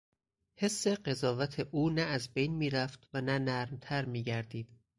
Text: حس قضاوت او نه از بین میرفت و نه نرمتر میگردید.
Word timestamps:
حس 0.59 0.79
قضاوت 0.87 1.59
او 1.59 1.89
نه 1.89 2.01
از 2.01 2.29
بین 2.33 2.55
میرفت 2.55 3.07
و 3.13 3.21
نه 3.21 3.39
نرمتر 3.39 4.05
میگردید. 4.05 4.69